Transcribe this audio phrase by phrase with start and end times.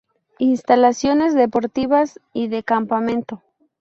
[0.39, 3.43] Instalaciones deportivas y de campamento.